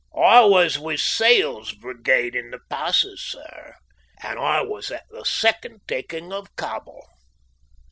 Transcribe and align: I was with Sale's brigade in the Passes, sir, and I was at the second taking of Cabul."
I 0.19 0.39
was 0.41 0.79
with 0.79 0.99
Sale's 0.99 1.73
brigade 1.73 2.35
in 2.35 2.49
the 2.49 2.57
Passes, 2.71 3.21
sir, 3.21 3.75
and 4.23 4.39
I 4.39 4.61
was 4.63 4.89
at 4.89 5.05
the 5.11 5.23
second 5.23 5.81
taking 5.87 6.33
of 6.33 6.55
Cabul." 6.55 7.07